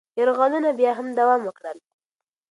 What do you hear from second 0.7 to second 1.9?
بیا هم دوام وکړل.